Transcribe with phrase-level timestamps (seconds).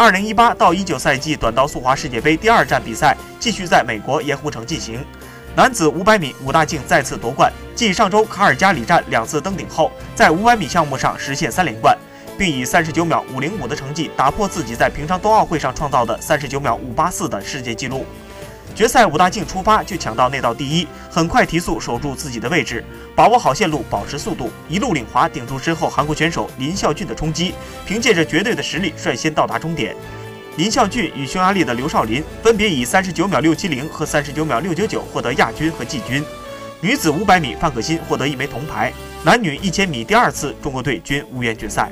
[0.00, 5.04] 二零一八到一九赛季短道速滑世界杯第二站比赛继续在美国盐湖城进行。
[5.54, 11.94] 男子五百米，武大靖再次夺冠，继上周卡尔加里站两次登顶后，在五百米项目上实现三连冠，
[12.38, 18.06] 并以三十九秒五零五的成绩打破自己在平昌冬奥会上创造的三十九秒五八四的世界纪录。
[18.74, 22.82] 决赛，武大靖出发就抢到内道第一，很快提速守住自己的位置，
[23.14, 27.54] 把握好线路，保持速度，一路领滑，顶住身后韩国选手林孝俊的冲击，
[27.84, 29.94] 凭借着绝对的实力率先到达终点。
[30.56, 36.24] 林孝俊与匈牙利的刘少林分别以三十九秒六七零和三十九秒六九九获得亚军和季军。
[36.80, 38.92] 女子五百米，范可新获得一枚铜牌。
[39.22, 41.90] 男女一千米第二次，中国队均无缘决赛。